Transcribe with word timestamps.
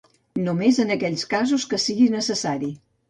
Només 0.47 0.79
en 0.83 0.93
aquells 0.95 1.25
casos 1.35 1.67
en 1.67 1.73
què 1.75 1.81
sigui 1.85 2.09
necessari. 2.19 2.73